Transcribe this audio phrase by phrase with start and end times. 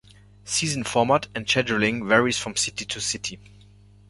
[0.45, 3.39] Season format and scheduling varies from city to city.